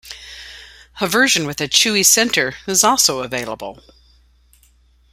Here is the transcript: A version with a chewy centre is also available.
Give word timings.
A 0.99 1.05
version 1.05 1.45
with 1.45 1.61
a 1.61 1.67
chewy 1.67 2.03
centre 2.03 2.55
is 2.65 2.83
also 2.83 3.19
available. 3.21 3.83